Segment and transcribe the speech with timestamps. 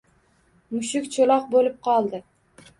[0.77, 2.27] Mushuk cho‘loq bo‘lib qoldi.